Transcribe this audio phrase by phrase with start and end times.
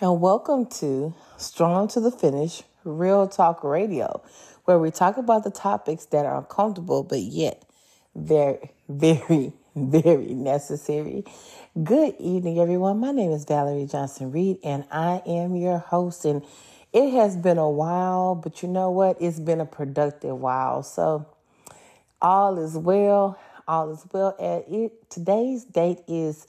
[0.00, 4.22] and welcome to Strong to the Finish Real Talk Radio,
[4.64, 7.64] where we talk about the topics that are uncomfortable but yet
[8.14, 11.24] very, very, very necessary.
[11.82, 13.00] Good evening, everyone.
[13.00, 16.24] My name is Valerie Johnson Reed, and I am your host.
[16.24, 16.44] And
[16.92, 19.20] it has been a while, but you know what?
[19.20, 20.84] It's been a productive while.
[20.84, 21.26] So
[22.22, 23.36] all is well.
[23.66, 24.36] All is well.
[24.38, 26.46] And it today's date is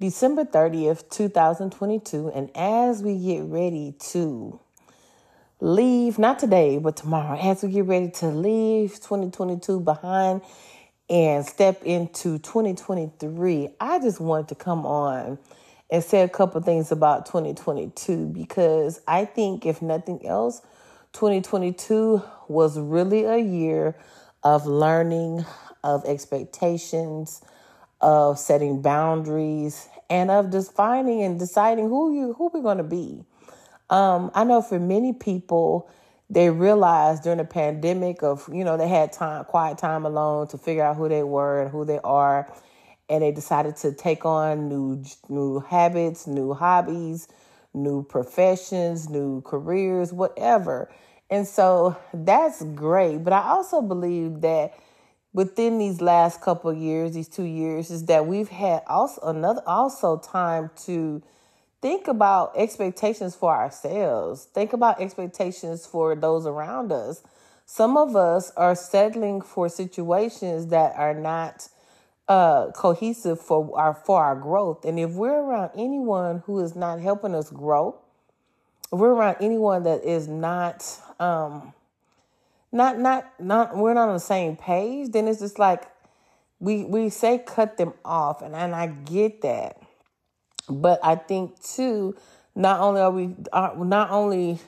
[0.00, 2.32] December 30th, 2022.
[2.34, 4.58] And as we get ready to
[5.60, 10.40] leave, not today, but tomorrow, as we get ready to leave 2022 behind
[11.10, 15.38] and step into 2023, I just wanted to come on
[15.90, 20.62] and say a couple things about 2022 because I think, if nothing else,
[21.12, 23.96] 2022 was really a year
[24.42, 25.44] of learning,
[25.84, 27.42] of expectations,
[28.00, 33.24] of setting boundaries, and of defining and deciding who you who we're going to be.
[33.90, 35.88] Um, I know for many people,
[36.28, 40.58] they realized during the pandemic of you know they had time quiet time alone to
[40.58, 42.52] figure out who they were and who they are,
[43.08, 47.28] and they decided to take on new new habits, new hobbies,
[47.74, 50.90] new professions, new careers, whatever.
[51.30, 53.18] And so that's great.
[53.18, 54.74] But I also believe that
[55.32, 60.18] within these last couple years, these two years, is that we've had also another also
[60.18, 61.22] time to
[61.80, 64.44] think about expectations for ourselves.
[64.44, 67.22] Think about expectations for those around us.
[67.64, 71.68] Some of us are settling for situations that are not
[72.28, 74.84] uh, cohesive for our for our growth.
[74.84, 77.96] And if we're around anyone who is not helping us grow,
[78.92, 80.84] if we're around anyone that is not
[81.18, 81.72] um,
[82.72, 85.84] not not not we're not on the same page, then it's just like
[86.60, 89.80] we we say cut them off, and and I get that,
[90.68, 92.16] but I think too,
[92.54, 94.58] not only are we are, not only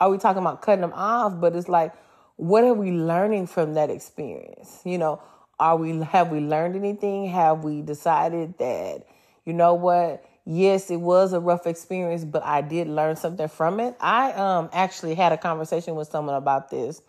[0.00, 1.94] are we talking about cutting them off, but it's like
[2.36, 4.80] what are we learning from that experience?
[4.84, 5.22] You know,
[5.58, 7.26] are we have we learned anything?
[7.28, 9.06] Have we decided that
[9.44, 10.24] you know what?
[10.44, 13.96] Yes, it was a rough experience, but I did learn something from it.
[14.00, 17.00] I um actually had a conversation with someone about this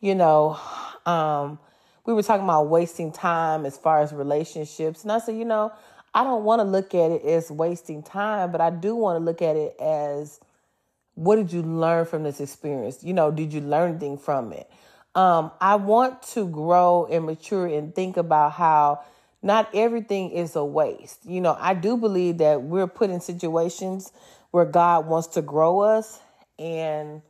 [0.00, 0.58] you know,
[1.06, 1.58] um,
[2.06, 5.02] we were talking about wasting time as far as relationships.
[5.02, 5.72] And I said, you know,
[6.14, 9.24] I don't want to look at it as wasting time, but I do want to
[9.24, 10.40] look at it as
[11.14, 13.04] what did you learn from this experience?
[13.04, 14.68] You know, did you learn anything from it?
[15.14, 19.00] Um, I want to grow and mature and think about how
[19.42, 21.24] not everything is a waste.
[21.24, 24.12] You know, I do believe that we're put in situations
[24.50, 26.18] where God wants to grow us
[26.58, 27.22] and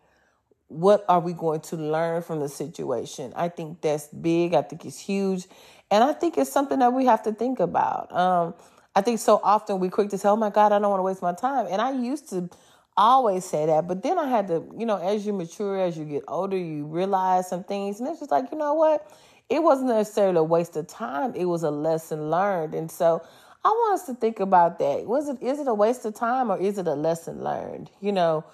[0.71, 3.33] what are we going to learn from the situation?
[3.35, 4.55] I think that's big.
[4.55, 5.47] I think it's huge.
[5.91, 8.13] And I think it's something that we have to think about.
[8.17, 8.55] Um,
[8.95, 11.05] I think so often we quick to say, oh my God, I don't want to
[11.05, 11.67] waste my time.
[11.69, 12.49] And I used to
[12.97, 13.89] always say that.
[13.89, 16.87] But then I had to, you know, as you mature, as you get older, you
[16.87, 17.99] realize some things.
[17.99, 19.11] And it's just like, you know what?
[19.49, 21.35] It wasn't necessarily a waste of time.
[21.35, 22.75] It was a lesson learned.
[22.75, 23.23] And so
[23.65, 25.07] I want us to think about that.
[25.07, 27.91] Was it is it a waste of time or is it a lesson learned?
[28.01, 28.45] You know,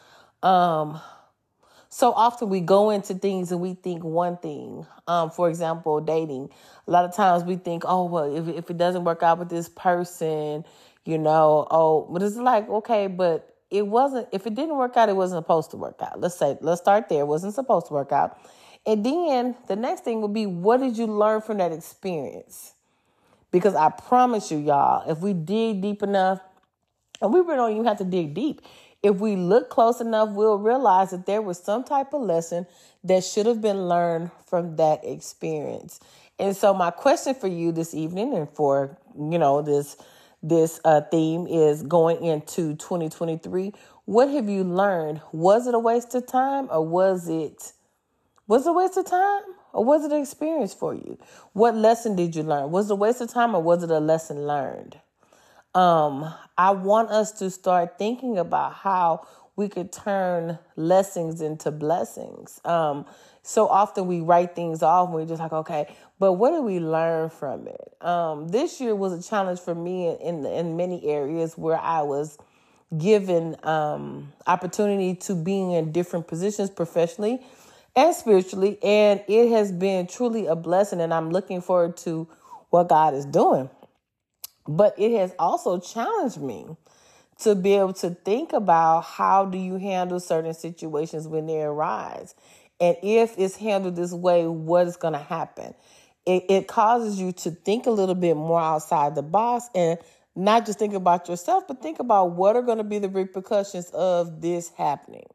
[0.43, 1.01] um,
[1.97, 4.87] so often we go into things and we think one thing.
[5.07, 6.51] Um, for example, dating.
[6.87, 9.49] A lot of times we think, oh well, if if it doesn't work out with
[9.49, 10.67] this person,
[11.07, 14.29] you know, oh, but it's like okay, but it wasn't.
[14.31, 16.21] If it didn't work out, it wasn't supposed to work out.
[16.21, 17.21] Let's say let's start there.
[17.21, 18.39] It wasn't supposed to work out.
[18.85, 22.75] And then the next thing would be, what did you learn from that experience?
[23.51, 26.41] Because I promise you, y'all, if we dig deep enough,
[27.23, 28.61] and we really don't even have to dig deep.
[29.07, 32.67] If we look close enough, we'll realize that there was some type of lesson
[33.05, 36.01] that should have been learned from that experience.
[36.41, 39.97] And so my question for you this evening and for, you know, this
[40.43, 43.73] this uh, theme is going into 2023.
[44.07, 45.21] What have you learned?
[45.31, 47.75] Was it a waste of time or was it
[48.49, 49.43] was it a waste of time
[49.73, 51.17] or was it an experience for you?
[51.53, 52.73] What lesson did you learn?
[52.73, 54.97] Was it a waste of time or was it a lesson learned?
[55.77, 59.27] Um, I want us to start thinking about how
[59.57, 62.63] we could turn lessons into blessings.
[62.65, 63.05] Um,
[63.43, 66.81] so often we write things off and we're just like, okay, but what do we
[66.81, 67.95] learn from it?
[68.01, 72.39] Um, this year was a challenge for me in, in many areas where I was
[72.97, 77.41] given um, opportunity to being in different positions professionally
[77.95, 81.03] and spiritually, and it has been truly a blessing.
[81.03, 82.27] And I'm looking forward to
[82.71, 83.69] what God is doing.
[84.69, 86.67] But it has also challenged me
[87.41, 92.35] to be able to think about how do you handle certain situations when they arise.
[92.81, 95.75] And if it's handled this way, what is going to happen?
[96.25, 99.99] It, it causes you to think a little bit more outside the box and
[100.35, 103.91] not just think about yourself, but think about what are going to be the repercussions
[103.91, 105.27] of this happening.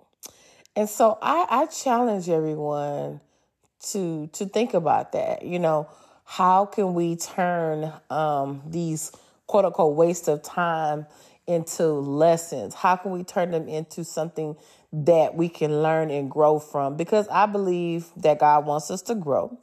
[0.75, 3.19] And so I, I challenge everyone
[3.89, 5.44] to to think about that.
[5.44, 5.89] You know,
[6.25, 9.12] how can we turn um, these
[9.47, 11.06] quote unquote waste of time
[11.47, 12.73] into lessons?
[12.73, 14.56] How can we turn them into something
[14.94, 16.95] that we can learn and grow from?
[16.95, 19.57] Because I believe that God wants us to grow.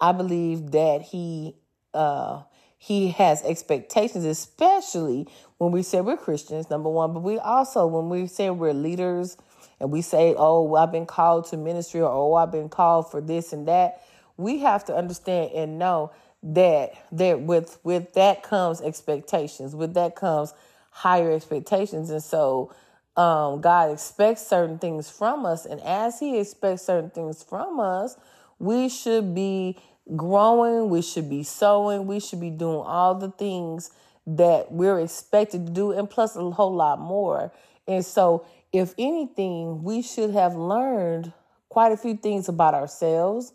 [0.00, 1.56] I believe that He
[1.92, 2.42] uh,
[2.78, 5.28] He has expectations, especially
[5.58, 9.36] when we say we're Christians, number one, but we also when we say we're leaders
[9.80, 13.20] and we say, "Oh, I've been called to ministry," or "Oh, I've been called for
[13.20, 14.02] this and that."
[14.36, 19.74] We have to understand and know that that with with that comes expectations.
[19.74, 20.52] With that comes
[20.90, 22.72] higher expectations, and so
[23.16, 28.16] um, God expects certain things from us, and as He expects certain things from us,
[28.58, 29.78] we should be
[30.16, 33.90] growing, we should be sowing, we should be doing all the things
[34.26, 37.52] that we're expected to do, and plus a whole lot more.
[37.86, 41.32] And so, if anything, we should have learned
[41.68, 43.52] quite a few things about ourselves.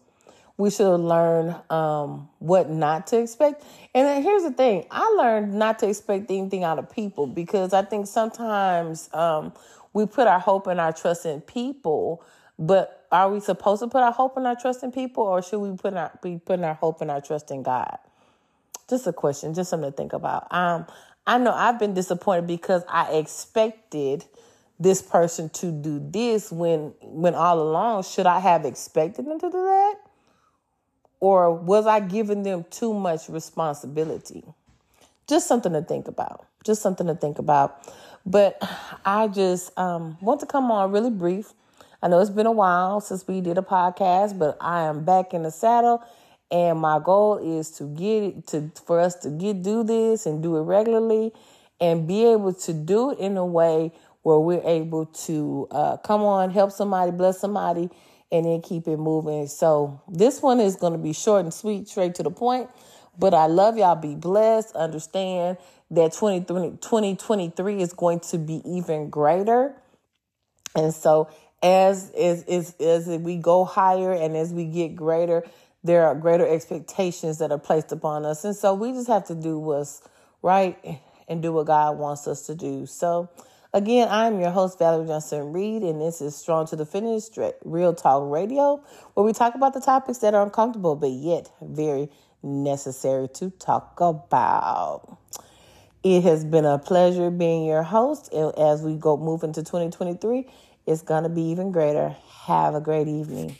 [0.59, 3.63] We should learn um, what not to expect.
[3.95, 7.73] And then here's the thing I learned not to expect anything out of people because
[7.73, 9.53] I think sometimes um,
[9.93, 12.21] we put our hope and our trust in people
[12.59, 15.59] but are we supposed to put our hope and our trust in people, or should
[15.59, 17.97] we put our, be putting our hope and our trust in God?
[18.89, 20.53] Just a question, just something to think about.
[20.53, 20.85] Um,
[21.25, 24.25] I know I've been disappointed because I expected
[24.77, 29.47] this person to do this when when all along should I have expected them to
[29.47, 29.95] do that?
[31.19, 34.43] Or was I giving them too much responsibility?
[35.27, 36.45] Just something to think about.
[36.63, 37.93] Just something to think about.
[38.25, 38.61] But
[39.05, 41.53] I just um, want to come on really brief
[42.01, 45.33] I know it's been a while since we did a podcast, but I am back
[45.33, 46.01] in the saddle
[46.49, 50.41] and my goal is to get it to for us to get do this and
[50.41, 51.33] do it regularly
[51.81, 53.91] and be able to do it in a way
[54.21, 57.89] where we're able to uh, come on, help somebody, bless somebody,
[58.31, 59.47] and then keep it moving.
[59.47, 62.69] So this one is going to be short and sweet, straight to the point.
[63.17, 63.95] But I love y'all.
[63.95, 64.75] Be blessed.
[64.75, 65.57] Understand
[65.91, 69.73] that 2023 is going to be even greater.
[70.75, 71.29] And so
[71.61, 75.43] as as as as we go higher and as we get greater,
[75.83, 79.35] there are greater expectations that are placed upon us, and so we just have to
[79.35, 80.01] do what's
[80.41, 80.77] right
[81.27, 82.85] and do what God wants us to do.
[82.85, 83.29] So.
[83.71, 87.25] Again, I'm your host, Valerie Johnson Reed, and this is Strong to the Finish
[87.63, 88.83] Real Talk Radio,
[89.13, 92.09] where we talk about the topics that are uncomfortable but yet very
[92.41, 95.19] necessary to talk about.
[96.03, 100.47] It has been a pleasure being your host as we go move into 2023
[100.89, 102.15] it's going to be even greater.
[102.45, 103.55] Have a great evening.